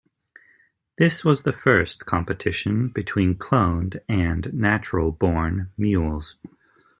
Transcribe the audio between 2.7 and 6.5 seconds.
between cloned and natural-born mules.